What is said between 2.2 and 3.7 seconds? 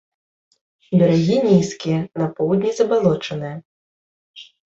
на поўдні забалочаныя.